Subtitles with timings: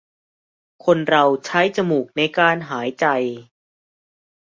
[0.85, 3.05] คนเราใช้จมูกในการหายใจ